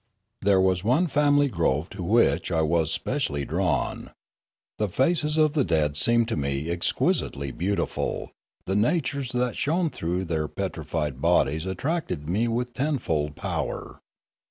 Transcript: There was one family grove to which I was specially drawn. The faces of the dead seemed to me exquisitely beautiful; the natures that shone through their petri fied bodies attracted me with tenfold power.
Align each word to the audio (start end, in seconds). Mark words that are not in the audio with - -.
There 0.41 0.59
was 0.59 0.83
one 0.83 1.05
family 1.05 1.47
grove 1.47 1.91
to 1.91 2.01
which 2.01 2.51
I 2.51 2.63
was 2.63 2.91
specially 2.91 3.45
drawn. 3.45 4.09
The 4.79 4.89
faces 4.89 5.37
of 5.37 5.53
the 5.53 5.63
dead 5.63 5.95
seemed 5.95 6.27
to 6.29 6.35
me 6.35 6.71
exquisitely 6.71 7.51
beautiful; 7.51 8.31
the 8.65 8.75
natures 8.75 9.31
that 9.33 9.55
shone 9.55 9.91
through 9.91 10.25
their 10.25 10.47
petri 10.47 10.85
fied 10.85 11.21
bodies 11.21 11.67
attracted 11.67 12.27
me 12.27 12.47
with 12.47 12.73
tenfold 12.73 13.35
power. 13.35 13.99